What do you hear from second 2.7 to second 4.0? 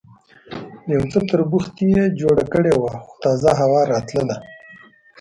وه، خو تازه هوا